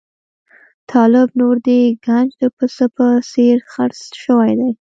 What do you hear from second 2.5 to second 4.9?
پسه په څېر خرڅ شوی دی.